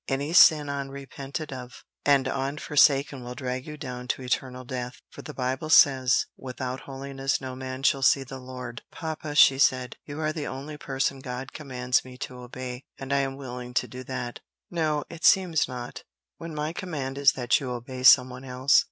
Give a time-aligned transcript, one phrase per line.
[0.07, 5.31] Any sin unrepented of and unforsaken will drag you down to eternal death; for the
[5.31, 10.33] Bible says, 'Without holiness no man shall see the Lord.'" "Papa," she said, "you are
[10.33, 14.39] the only person God commands me to obey, and I'm willing to do that."
[14.71, 16.03] "No, it seems not,
[16.37, 18.79] when my command is that you obey some one else.